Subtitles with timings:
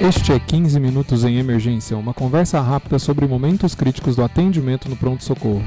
[0.00, 4.96] Este é 15 Minutos em Emergência, uma conversa rápida sobre momentos críticos do atendimento no
[4.96, 5.64] pronto-socorro.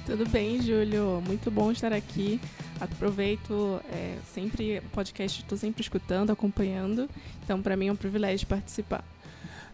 [0.06, 1.20] Tudo bem, Júlio.
[1.26, 2.40] Muito bom estar aqui.
[2.80, 7.10] Aproveito é, sempre o podcast, estou sempre escutando, acompanhando.
[7.42, 9.02] Então, para mim é um privilégio participar.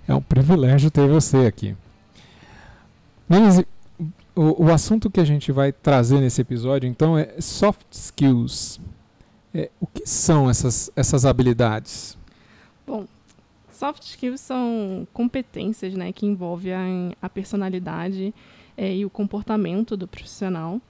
[0.08, 1.76] É um privilégio ter você aqui.
[3.28, 3.62] Mas
[4.34, 8.80] o, o assunto que a gente vai trazer nesse episódio, então, é soft skills.
[9.52, 12.16] É, o que são essas, essas habilidades?
[12.86, 13.06] Bom,
[13.72, 18.32] soft skills são competências né, que envolvem a personalidade
[18.76, 20.80] é, e o comportamento do profissional.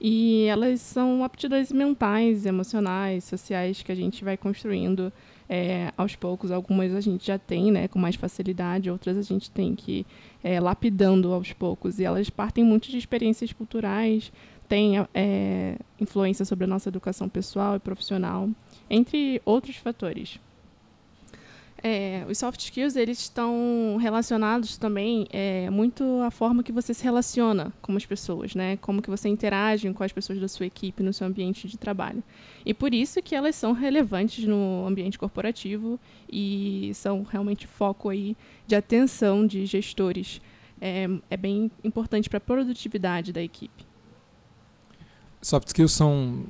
[0.00, 5.12] E elas são aptidões mentais, emocionais, sociais que a gente vai construindo
[5.48, 6.50] é, aos poucos.
[6.50, 10.06] Algumas a gente já tem né, com mais facilidade, outras a gente tem que
[10.42, 11.98] é, lapidando aos poucos.
[11.98, 14.32] E elas partem muito de experiências culturais,
[14.68, 18.48] têm é, influência sobre a nossa educação pessoal e profissional,
[18.88, 20.38] entre outros fatores.
[21.86, 27.04] É, os soft skills eles estão relacionados também é, muito à forma que você se
[27.04, 28.78] relaciona com as pessoas, né?
[28.78, 32.22] Como que você interage com as pessoas da sua equipe no seu ambiente de trabalho.
[32.64, 38.34] E por isso que elas são relevantes no ambiente corporativo e são realmente foco aí
[38.66, 40.40] de atenção de gestores.
[40.80, 43.84] É, é bem importante para a produtividade da equipe.
[45.42, 46.46] Soft skills são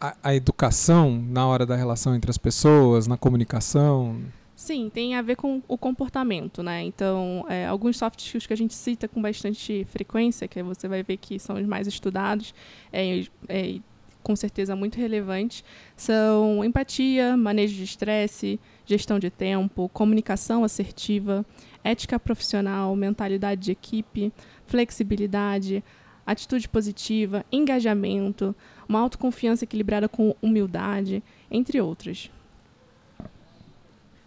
[0.00, 4.20] a, a, educação na hora da relação entre as pessoas, na comunicação?
[4.54, 6.82] Sim, tem a ver com o comportamento, né?
[6.82, 11.02] Então, é, alguns soft skills que a gente cita com bastante frequência, que você vai
[11.02, 12.54] ver que são os mais estudados,
[12.92, 13.78] é, é
[14.22, 15.62] com certeza muito relevantes,
[15.96, 21.46] são empatia, manejo de estresse, gestão de tempo, comunicação assertiva,
[21.84, 24.32] ética profissional, mentalidade de equipe,
[24.66, 25.84] flexibilidade,
[26.26, 28.52] atitude positiva, engajamento,
[28.88, 32.30] uma autoconfiança equilibrada com humildade, entre outras.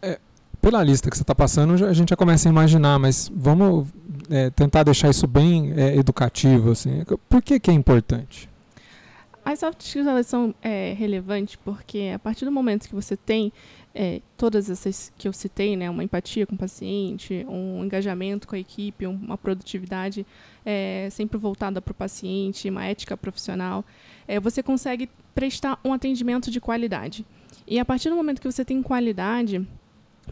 [0.01, 0.19] É,
[0.61, 3.87] pela lista que você está passando, a gente já começa a imaginar, mas vamos
[4.29, 6.71] é, tentar deixar isso bem é, educativo.
[6.71, 7.03] Assim.
[7.27, 8.49] Por que, que é importante?
[9.43, 13.51] As soft skills elas são é, relevantes porque a partir do momento que você tem
[13.93, 18.55] é, todas essas que eu citei, né, uma empatia com o paciente, um engajamento com
[18.55, 20.25] a equipe, uma produtividade
[20.65, 23.83] é, sempre voltada para o paciente, uma ética profissional,
[24.27, 27.25] é, você consegue prestar um atendimento de qualidade.
[27.67, 29.67] E a partir do momento que você tem qualidade,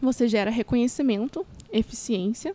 [0.00, 2.54] você gera reconhecimento, eficiência,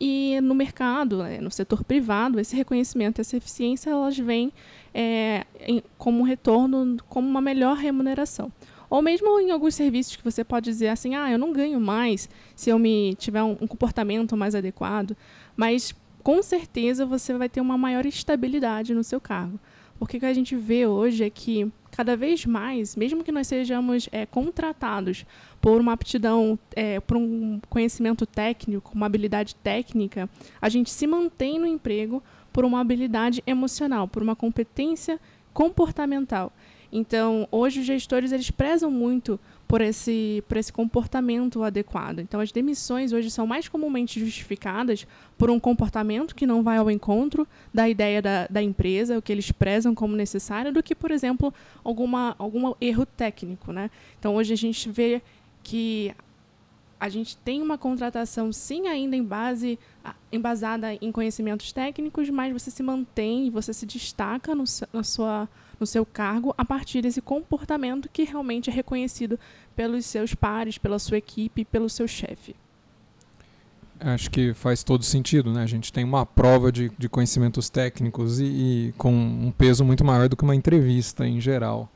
[0.00, 4.52] e no mercado, né, no setor privado, esse reconhecimento, essa eficiência, elas vêm
[4.92, 8.50] é, em, como retorno, como uma melhor remuneração.
[8.92, 12.28] Ou mesmo em alguns serviços que você pode dizer assim, ah, eu não ganho mais
[12.54, 15.16] se eu me tiver um, um comportamento mais adequado,
[15.56, 19.58] mas com certeza você vai ter uma maior estabilidade no seu cargo.
[19.98, 23.46] Porque o que a gente vê hoje é que cada vez mais, mesmo que nós
[23.46, 25.24] sejamos é, contratados
[25.58, 30.28] por uma aptidão, é, por um conhecimento técnico, uma habilidade técnica,
[30.60, 35.18] a gente se mantém no emprego por uma habilidade emocional, por uma competência
[35.54, 36.52] comportamental.
[36.92, 42.18] Então, hoje os gestores eles prezam muito por esse, por esse comportamento adequado.
[42.18, 45.06] Então, as demissões hoje são mais comumente justificadas
[45.38, 49.32] por um comportamento que não vai ao encontro da ideia da, da empresa, o que
[49.32, 53.72] eles prezam como necessário, do que, por exemplo, alguma, algum erro técnico.
[53.72, 53.90] Né?
[54.18, 55.22] Então, hoje a gente vê
[55.62, 56.14] que
[57.02, 59.76] a gente tem uma contratação, sim, ainda em base
[60.30, 64.62] embasada em conhecimentos técnicos, mas você se mantém e você se destaca no,
[64.92, 65.48] na sua
[65.80, 69.36] no seu cargo a partir desse comportamento que realmente é reconhecido
[69.74, 72.54] pelos seus pares, pela sua equipe, pelo seu chefe.
[73.98, 75.64] Acho que faz todo sentido, né?
[75.64, 80.04] A gente tem uma prova de, de conhecimentos técnicos e, e, com um peso muito
[80.04, 81.90] maior do que uma entrevista em geral.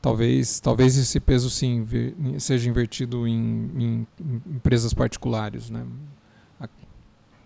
[0.00, 1.86] Talvez, talvez esse peso sim
[2.38, 3.34] seja invertido em,
[3.76, 5.84] em, em empresas particulares, né?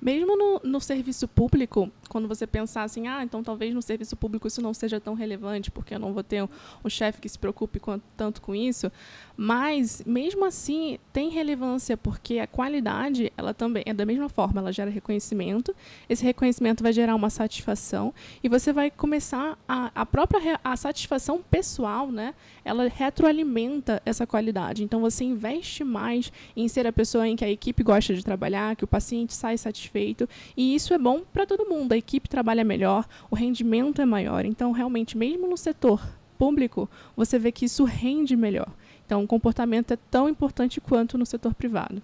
[0.02, 4.46] Mesmo no, no serviço público, quando você pensar assim, ah, então talvez no serviço público
[4.46, 6.48] isso não seja tão relevante, porque eu não vou ter um,
[6.84, 8.92] um chefe que se preocupe com, tanto com isso.
[9.34, 14.70] Mas, mesmo assim, tem relevância, porque a qualidade, ela também é da mesma forma, ela
[14.70, 15.74] gera reconhecimento,
[16.06, 18.12] esse reconhecimento vai gerar uma satisfação,
[18.44, 22.34] e você vai começar a, a própria a satisfação pessoal, né?
[22.62, 24.84] Ela retroalimenta essa qualidade.
[24.84, 28.76] Então, você investe mais em ser a pessoa em que a equipe gosta de trabalhar,
[28.76, 31.92] que o paciente sai satisfeito, e isso é bom para todo mundo.
[31.92, 34.44] A equipe trabalha melhor, o rendimento é maior.
[34.44, 36.02] Então, realmente, mesmo no setor
[36.38, 38.68] público, você vê que isso rende melhor.
[39.06, 42.02] Então, o comportamento é tão importante quanto no setor privado.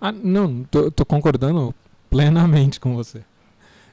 [0.00, 1.74] Ah, não, estou concordando
[2.10, 3.22] plenamente com você.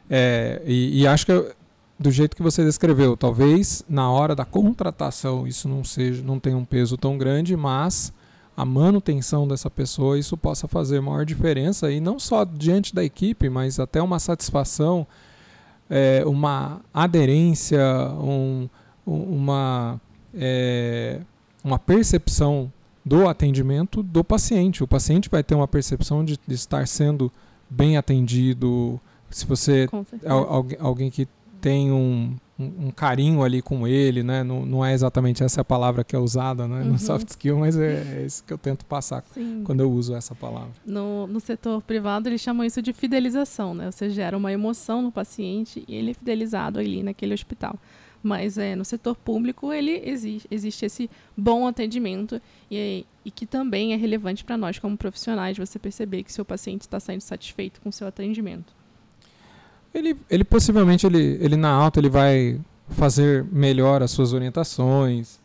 [0.10, 1.56] É, e, e, acho que
[2.00, 6.58] do jeito que você descreveu, talvez na hora da contratação isso não seja, não tenha
[6.58, 8.12] um peso tão grande, mas
[8.58, 13.50] a manutenção dessa pessoa isso possa fazer maior diferença e não só diante da equipe,
[13.50, 15.08] mas até uma satisfação,
[15.90, 17.80] é, uma aderência,
[18.20, 18.70] um,
[19.06, 20.00] uma
[20.34, 21.20] é,
[21.64, 22.72] uma percepção
[23.04, 24.84] do atendimento do paciente.
[24.84, 27.32] O paciente vai ter uma percepção de, de estar sendo
[27.70, 29.00] bem atendido.
[29.30, 29.88] Se você
[30.24, 31.28] é alguém, alguém que
[31.60, 34.44] tem um, um, um, carinho ali com ele, né?
[34.44, 36.82] Não, não, é exatamente essa a palavra que é usada né?
[36.82, 36.90] Uhum.
[36.90, 39.64] no soft skill, mas é, é, isso que eu tento passar Sim.
[39.64, 40.72] quando eu uso essa palavra.
[40.86, 43.90] No, no setor privado, eles chamam isso de fidelização, né?
[43.90, 47.76] Você gera uma emoção no paciente e ele é fidelizado ali naquele hospital.
[48.22, 53.94] Mas é, no setor público ele existe, existe esse bom atendimento e, e que também
[53.94, 57.88] é relevante para nós como profissionais você perceber que seu paciente está saindo satisfeito com
[57.88, 58.79] o seu atendimento.
[59.94, 62.60] Ele, ele possivelmente ele, ele na alta ele vai
[62.90, 65.40] fazer melhor as suas orientações,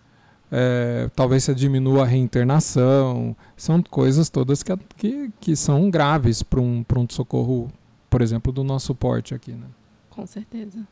[0.57, 6.61] é, talvez você diminua a reinternação, são coisas todas que, que, que são graves para
[6.61, 7.73] um pronto-socorro,
[8.09, 9.51] por exemplo, do nosso porte aqui.
[9.51, 9.67] Né?
[10.11, 10.87] Com certeza.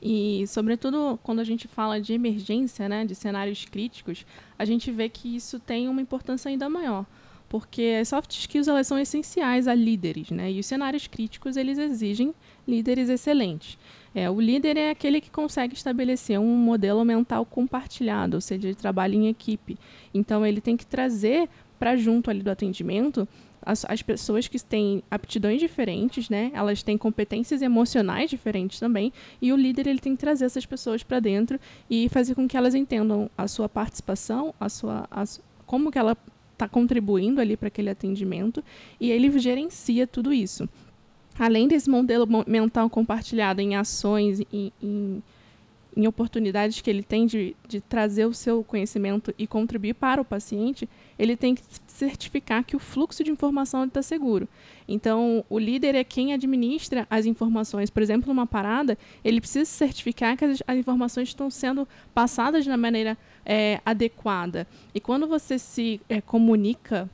[0.00, 4.24] E, sobretudo, quando a gente fala de emergência, né, de cenários críticos,
[4.58, 7.04] a gente vê que isso tem uma importância ainda maior,
[7.48, 11.76] porque as soft skills elas são essenciais a líderes, né, e os cenários críticos eles
[11.76, 12.34] exigem
[12.66, 13.78] líderes excelentes.
[14.14, 18.74] É, o líder é aquele que consegue estabelecer um modelo mental compartilhado, ou seja, de
[18.74, 19.78] trabalho em equipe.
[20.14, 21.48] Então, ele tem que trazer
[21.78, 23.28] para junto ali do atendimento
[23.60, 26.50] as, as pessoas que têm aptidões diferentes, né?
[26.54, 29.12] Elas têm competências emocionais diferentes também,
[29.42, 31.58] e o líder ele tem que trazer essas pessoas para dentro
[31.90, 35.24] e fazer com que elas entendam a sua participação, a sua, a,
[35.66, 36.16] como que ela
[36.52, 38.64] está contribuindo ali para aquele atendimento,
[38.98, 40.66] e ele gerencia tudo isso.
[41.38, 45.22] Além desse modelo mental compartilhado em ações, em, em
[45.96, 50.24] em oportunidades que ele tem de, de trazer o seu conhecimento e contribuir para o
[50.24, 50.86] paciente,
[51.18, 54.46] ele tem que certificar que o fluxo de informação está seguro.
[54.86, 57.88] Então, o líder é quem administra as informações.
[57.88, 62.76] Por exemplo, numa parada, ele precisa certificar que as, as informações estão sendo passadas da
[62.76, 64.66] maneira é, adequada.
[64.94, 67.08] E quando você se é, comunica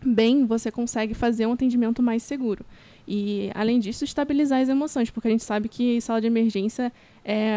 [0.00, 2.64] bem, você consegue fazer um atendimento mais seguro.
[3.06, 6.92] E, além disso, estabilizar as emoções, porque a gente sabe que sala de emergência
[7.24, 7.56] é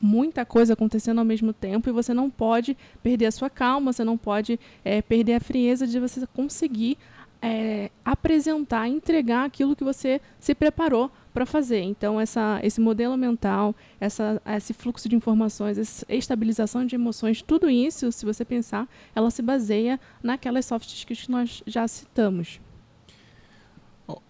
[0.00, 4.04] muita coisa acontecendo ao mesmo tempo e você não pode perder a sua calma, você
[4.04, 6.96] não pode é, perder a frieza de você conseguir
[7.42, 11.82] é, apresentar, entregar aquilo que você se preparou para fazer.
[11.82, 17.68] Então, essa, esse modelo mental, essa, esse fluxo de informações, essa estabilização de emoções, tudo
[17.68, 22.58] isso, se você pensar, ela se baseia naquelas soft skills que nós já citamos.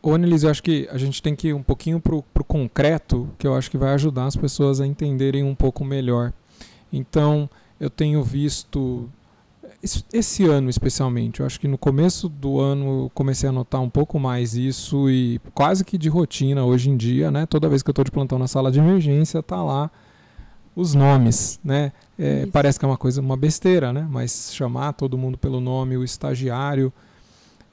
[0.03, 3.29] Ô, Annelise, eu acho que a gente tem que ir um pouquinho para o concreto,
[3.39, 6.33] que eu acho que vai ajudar as pessoas a entenderem um pouco melhor.
[6.91, 7.49] Então,
[7.79, 9.09] eu tenho visto,
[10.13, 13.91] esse ano especialmente, eu acho que no começo do ano eu comecei a notar um
[13.91, 17.45] pouco mais isso e quase que de rotina hoje em dia, né?
[17.45, 19.91] Toda vez que eu estou de plantão na sala de emergência, tá lá
[20.75, 21.93] os nomes, né?
[22.19, 24.07] É, parece que é uma coisa, uma besteira, né?
[24.11, 26.93] Mas chamar todo mundo pelo nome, o estagiário,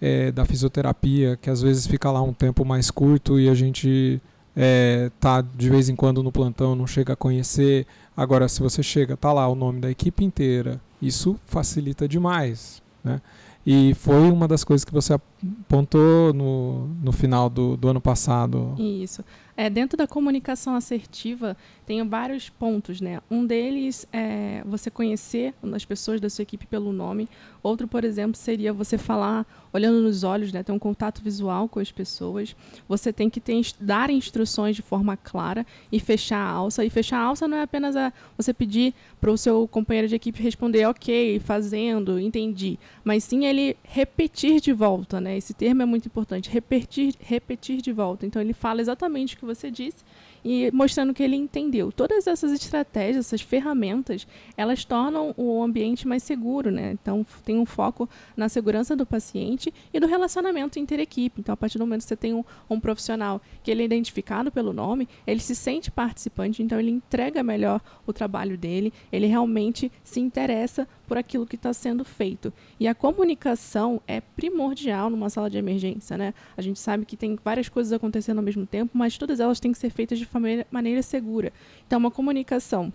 [0.04, 4.22] é, da fisioterapia, que às vezes fica lá um tempo mais curto e a gente
[4.54, 7.88] é, tá de vez em quando no plantão, não chega a conhecer.
[8.16, 13.22] Agora, se você chega, tá lá o nome da equipe inteira, isso facilita demais, né?
[13.66, 18.76] E foi uma das coisas que você apontou no, no final do, do ano passado.
[18.78, 19.24] Isso.
[19.56, 21.56] É, dentro da comunicação assertiva,
[21.86, 23.22] tem vários pontos, né?
[23.30, 27.28] Um deles é você conhecer as pessoas da sua equipe pelo nome.
[27.62, 30.64] Outro, por exemplo, seria você falar olhando nos olhos, né?
[30.64, 32.56] Ter um contato visual com as pessoas.
[32.88, 36.84] Você tem que ter, dar instruções de forma clara e fechar a alça.
[36.86, 40.16] E fechar a alça não é apenas a, você pedir para o seu companheiro de
[40.16, 42.80] equipe responder ok, fazendo, entendi.
[43.04, 45.38] Mas sim ele repetir de volta, né?
[45.38, 46.50] Esse termo é muito importante.
[46.50, 48.26] Repetir, repetir de volta.
[48.26, 50.04] Então ele fala exatamente que você disse
[50.44, 51.92] e mostrando que ele entendeu.
[51.92, 56.92] Todas essas estratégias, essas ferramentas, elas tornam o ambiente mais seguro, né?
[56.92, 61.40] Então tem um foco na segurança do paciente e do relacionamento inter-equipe.
[61.40, 64.52] Então, a partir do momento que você tem um, um profissional que ele é identificado
[64.52, 69.92] pelo nome, ele se sente participante, então ele entrega melhor o trabalho dele, ele realmente
[70.04, 72.54] se interessa por aquilo que está sendo feito.
[72.80, 76.34] E a comunicação é primordial numa sala de emergência, né?
[76.56, 79.72] A gente sabe que tem várias coisas acontecendo ao mesmo tempo, mas todas elas têm
[79.72, 80.28] que ser feitas de
[80.72, 81.52] maneira segura.
[81.86, 82.92] Então, uma comunicação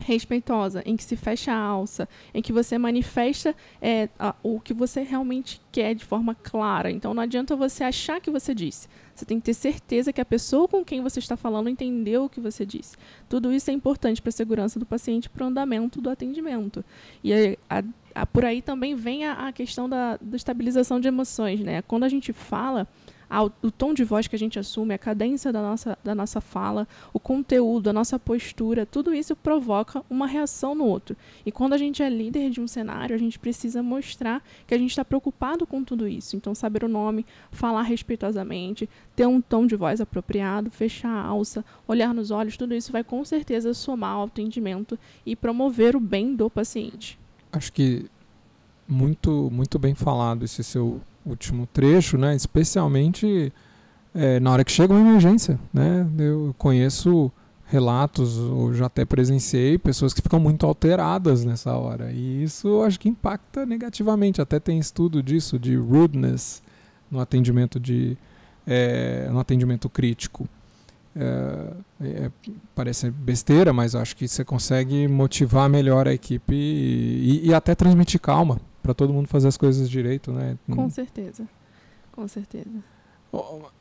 [0.00, 4.74] respeitosa, em que se fecha a alça, em que você manifesta é, a, o que
[4.74, 6.90] você realmente quer de forma clara.
[6.90, 8.88] Então não adianta você achar que você disse.
[9.14, 12.28] Você tem que ter certeza que a pessoa com quem você está falando entendeu o
[12.28, 12.96] que você disse.
[13.28, 16.84] Tudo isso é importante para a segurança do paciente para o andamento do atendimento.
[17.24, 17.82] E a,
[18.14, 21.60] a, por aí também vem a, questão da, da estabilização de emoções.
[21.60, 21.80] Né?
[21.82, 22.86] Quando a gente fala
[23.62, 26.86] o tom de voz que a gente assume, a cadência da nossa, da nossa fala,
[27.12, 31.16] o conteúdo, a nossa postura, tudo isso provoca uma reação no outro.
[31.44, 34.78] E quando a gente é líder de um cenário, a gente precisa mostrar que a
[34.78, 36.36] gente está preocupado com tudo isso.
[36.36, 41.64] Então, saber o nome, falar respeitosamente, ter um tom de voz apropriado, fechar a alça,
[41.86, 46.34] olhar nos olhos, tudo isso vai com certeza somar ao atendimento e promover o bem
[46.34, 47.18] do paciente.
[47.52, 48.06] Acho que
[48.86, 52.34] muito, muito bem falado esse seu último trecho, né?
[52.34, 53.52] Especialmente
[54.14, 56.06] é, na hora que chega uma emergência, né?
[56.18, 57.30] Eu conheço
[57.66, 62.12] relatos, ou já até presenciei, pessoas que ficam muito alteradas nessa hora.
[62.12, 64.40] E isso acho que impacta negativamente.
[64.40, 66.62] Até tem estudo disso, de rudeness
[67.10, 68.16] no atendimento, de,
[68.66, 70.48] é, no atendimento crítico.
[71.18, 72.30] É, é,
[72.74, 77.74] parece besteira, mas acho que você consegue motivar melhor a equipe e, e, e até
[77.74, 80.56] transmitir calma para todo mundo fazer as coisas direito, né?
[80.70, 80.90] Com hum.
[80.90, 81.46] certeza.
[82.12, 82.70] Com certeza.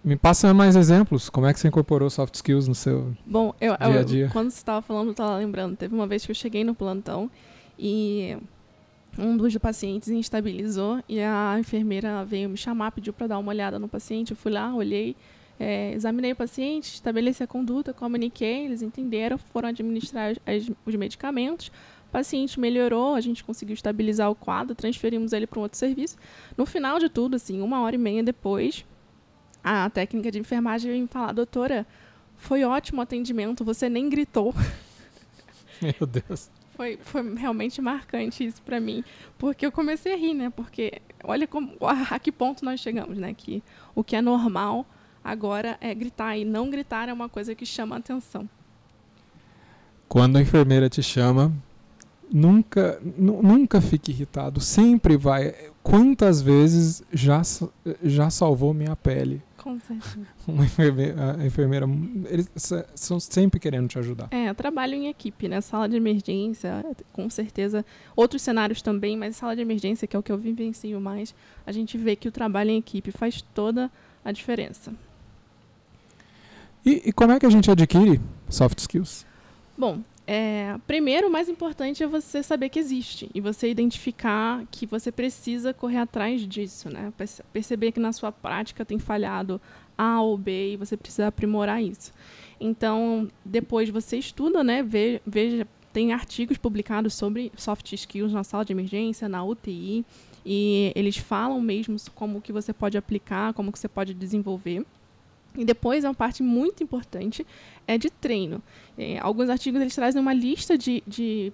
[0.04, 1.30] Me passa mais exemplos.
[1.30, 4.30] Como é que você incorporou soft skills no seu Bom, eu, dia a dia?
[4.34, 5.78] Quando você estava falando, eu estava lembrando.
[5.78, 7.30] Teve uma vez que eu cheguei no plantão
[7.78, 8.36] e
[9.18, 13.80] um dos pacientes instabilizou e a enfermeira veio me chamar, pediu para dar uma olhada
[13.80, 14.32] no paciente.
[14.32, 15.16] Eu fui lá, olhei,
[15.60, 21.72] é, examinei o paciente, estabeleci a conduta, comuniquei, eles entenderam, foram administrar as, os medicamentos
[22.16, 26.16] paciente melhorou, a gente conseguiu estabilizar o quadro, transferimos ele para um outro serviço.
[26.56, 28.86] No final de tudo, assim, uma hora e meia depois,
[29.62, 31.86] a técnica de enfermagem veio me falar, doutora,
[32.38, 34.56] foi ótimo o atendimento, você nem gritou.
[35.84, 36.50] Meu Deus.
[36.78, 39.04] Foi, foi realmente marcante isso para mim,
[39.38, 40.50] porque eu comecei a rir, né?
[40.50, 43.34] Porque olha como, a, a que ponto nós chegamos, né?
[43.34, 43.62] Que
[43.94, 44.86] o que é normal
[45.22, 48.50] agora é gritar e não gritar é uma coisa que chama atenção.
[50.08, 51.52] Quando a enfermeira te chama,
[52.32, 54.60] nunca, nunca fique irritado.
[54.60, 55.54] Sempre vai.
[55.84, 57.42] Quantas vezes já,
[58.04, 59.42] já salvou minha pele?
[59.58, 60.28] Com certeza.
[60.48, 61.88] Uma enfermeira, a enfermeira,
[62.30, 62.50] eles
[62.94, 64.28] são sempre querendo te ajudar.
[64.32, 65.60] É, eu trabalho em equipe, né?
[65.62, 67.84] Sala de emergência, com certeza.
[68.16, 71.34] Outros cenários também, mas sala de emergência, que é o que eu vivencio mais,
[71.66, 73.92] a gente vê que o trabalho em equipe faz toda
[74.24, 74.94] a diferença.
[76.86, 79.26] E, e como é que a gente adquire soft skills?
[79.76, 84.86] Bom, é, primeiro, o mais importante é você saber que existe e você identificar que
[84.86, 87.14] você precisa correr atrás disso, né?
[87.54, 89.62] Perceber que na sua prática tem falhado
[89.98, 92.12] A ou B e você precisa aprimorar isso.
[92.60, 94.84] Então, depois você estuda, né?
[95.26, 100.04] Veja, tem artigos publicados sobre soft skills na sala de emergência, na UTI,
[100.44, 104.86] e eles falam mesmo como que você pode aplicar, como que você pode desenvolver.
[105.58, 107.46] E depois, uma parte muito importante
[107.88, 108.62] é de treino.
[108.98, 111.54] É, alguns artigos eles trazem uma lista de, de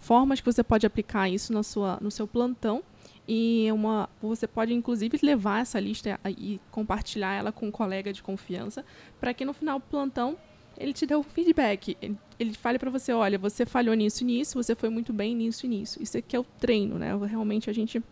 [0.00, 2.82] formas que você pode aplicar isso na sua, no seu plantão.
[3.28, 8.22] E uma, você pode, inclusive, levar essa lista e compartilhar ela com um colega de
[8.22, 8.84] confiança,
[9.20, 10.36] para que no final do plantão
[10.76, 11.96] ele te dê um feedback.
[12.00, 15.66] Ele, ele fale para você: olha, você falhou nisso nisso, você foi muito bem nisso
[15.66, 16.02] nisso.
[16.02, 17.16] Isso aqui é o treino, né?
[17.26, 18.02] Realmente a gente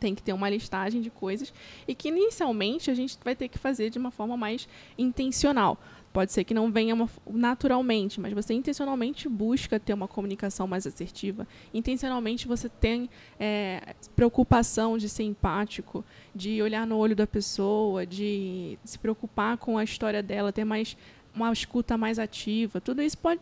[0.00, 1.52] tem que ter uma listagem de coisas
[1.86, 4.66] e que inicialmente a gente vai ter que fazer de uma forma mais
[4.98, 5.78] intencional.
[6.12, 6.96] Pode ser que não venha
[7.30, 11.46] naturalmente, mas você intencionalmente busca ter uma comunicação mais assertiva.
[11.72, 16.04] Intencionalmente você tem é, preocupação de ser empático,
[16.34, 20.96] de olhar no olho da pessoa, de se preocupar com a história dela, ter mais
[21.32, 22.80] uma escuta mais ativa.
[22.80, 23.40] Tudo isso pode,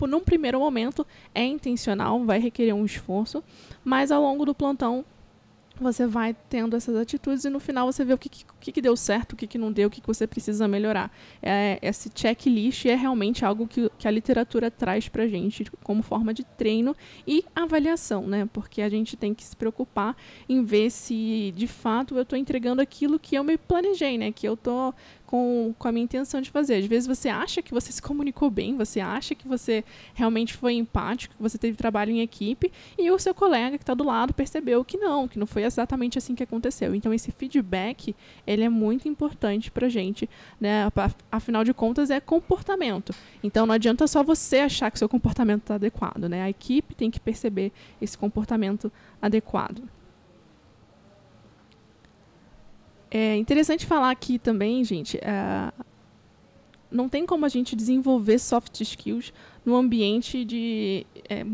[0.00, 3.42] num primeiro momento, é intencional, vai requerer um esforço,
[3.82, 5.06] mas ao longo do plantão
[5.82, 8.96] você vai tendo essas atitudes e no final você vê o que, que, que deu
[8.96, 11.10] certo, o que, que não deu, o que, que você precisa melhorar.
[11.42, 16.32] É, esse checklist é realmente algo que, que a literatura traz para gente como forma
[16.34, 16.94] de treino
[17.26, 18.48] e avaliação, né?
[18.52, 20.16] Porque a gente tem que se preocupar
[20.48, 24.32] em ver se de fato eu estou entregando aquilo que eu me planejei, né?
[24.32, 24.94] Que eu estou
[25.30, 26.74] com, com a minha intenção de fazer.
[26.74, 30.74] Às vezes você acha que você se comunicou bem, você acha que você realmente foi
[30.74, 34.34] empático, que você teve trabalho em equipe, e o seu colega que está do lado
[34.34, 36.96] percebeu que não, que não foi exatamente assim que aconteceu.
[36.96, 40.28] Então esse feedback ele é muito importante para gente,
[40.60, 40.90] né?
[41.30, 43.14] Afinal de contas é comportamento.
[43.40, 46.42] Então não adianta só você achar que seu comportamento está adequado, né?
[46.42, 47.70] A equipe tem que perceber
[48.02, 48.90] esse comportamento
[49.22, 49.80] adequado.
[53.10, 55.72] É interessante falar aqui também, gente, é,
[56.90, 59.32] não tem como a gente desenvolver soft skills
[59.64, 61.44] num ambiente de é,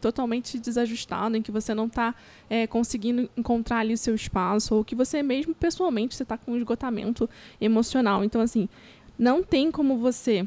[0.00, 2.14] totalmente desajustado, em que você não está
[2.50, 7.28] é, conseguindo encontrar ali o seu espaço, ou que você mesmo pessoalmente está com esgotamento
[7.60, 8.22] emocional.
[8.22, 8.68] Então, assim,
[9.18, 10.46] não tem como você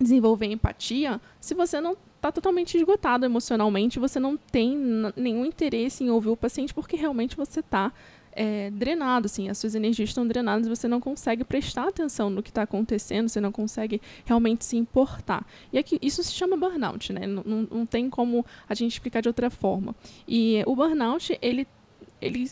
[0.00, 4.76] desenvolver empatia se você não está totalmente esgotado emocionalmente, você não tem
[5.16, 7.92] nenhum interesse em ouvir o paciente porque realmente você está
[8.38, 12.50] é, drenado, assim, as suas energias estão drenadas você não consegue prestar atenção no que
[12.50, 15.44] está acontecendo, você não consegue realmente se importar.
[15.72, 17.26] E aqui, isso se chama burnout, né?
[17.26, 19.92] Não, não, não tem como a gente explicar de outra forma.
[20.26, 21.66] E o burnout, ele,
[22.20, 22.48] ele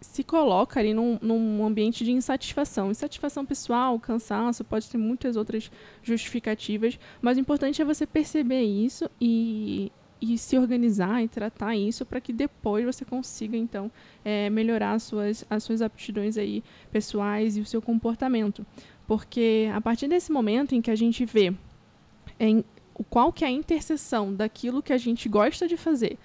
[0.00, 2.90] se coloca ali num, num, ambiente de insatisfação.
[2.90, 5.70] Insatisfação pessoal, cansaço, pode ter muitas outras
[6.02, 12.04] justificativas, mas o importante é você perceber isso e, e se organizar e tratar isso
[12.04, 13.90] para que depois você consiga então
[14.24, 16.62] é, melhorar as suas, as suas aptidões aí
[16.92, 18.64] pessoais e o seu comportamento.
[19.06, 21.52] Porque a partir desse momento em que a gente vê
[22.38, 22.64] em,
[23.08, 26.18] qual que é a interseção daquilo que a gente gosta de fazer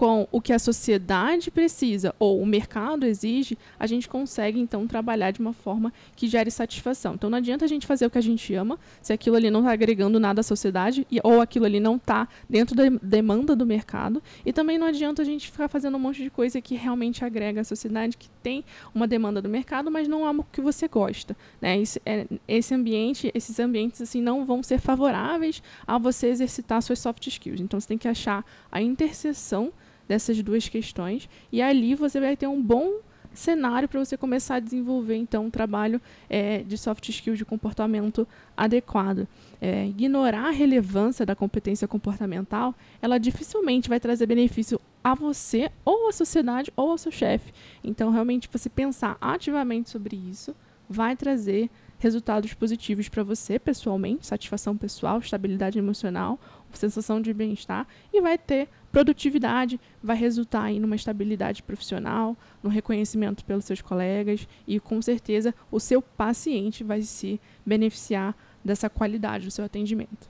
[0.00, 5.30] com o que a sociedade precisa ou o mercado exige, a gente consegue então trabalhar
[5.30, 7.12] de uma forma que gere satisfação.
[7.16, 9.60] Então não adianta a gente fazer o que a gente ama se aquilo ali não
[9.60, 13.66] está agregando nada à sociedade e, ou aquilo ali não está dentro da demanda do
[13.66, 14.22] mercado.
[14.42, 17.60] E também não adianta a gente ficar fazendo um monte de coisa que realmente agrega
[17.60, 18.64] à sociedade, que tem
[18.94, 21.36] uma demanda do mercado, mas não é o que você gosta.
[21.60, 21.78] Né?
[21.78, 27.00] Esse, é, esse ambiente, esses ambientes assim não vão ser favoráveis a você exercitar suas
[27.00, 27.60] soft skills.
[27.60, 28.42] Então você tem que achar
[28.72, 29.70] a interseção
[30.10, 32.94] dessas duas questões e ali você vai ter um bom
[33.32, 38.26] cenário para você começar a desenvolver então um trabalho é, de soft skills de comportamento
[38.56, 39.28] adequado.
[39.60, 46.08] É, ignorar a relevância da competência comportamental, ela dificilmente vai trazer benefício a você ou
[46.08, 47.52] à sociedade ou ao seu chefe.
[47.84, 50.56] Então, realmente, você pensar ativamente sobre isso
[50.88, 51.70] vai trazer
[52.00, 56.36] resultados positivos para você pessoalmente, satisfação pessoal, estabilidade emocional,
[56.72, 63.44] sensação de bem-estar e vai ter produtividade, vai resultar em uma estabilidade profissional, no reconhecimento
[63.44, 69.50] pelos seus colegas e com certeza o seu paciente vai se beneficiar dessa qualidade do
[69.50, 70.28] seu atendimento.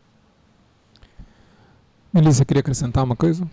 [2.12, 3.48] Melissa, queria acrescentar uma coisa?